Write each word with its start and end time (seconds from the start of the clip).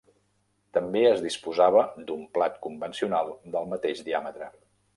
També 0.77 1.03
es 1.09 1.21
disposava 1.25 1.83
d'un 2.09 2.25
plat 2.39 2.57
convencional 2.65 3.31
del 3.57 3.73
mateix 3.77 4.05
diàmetre. 4.13 4.53